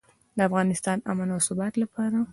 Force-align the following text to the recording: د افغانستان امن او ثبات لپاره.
د 0.37 0.39
افغانستان 0.49 0.97
امن 1.11 1.29
او 1.35 1.39
ثبات 1.47 1.73
لپاره. 1.83 2.17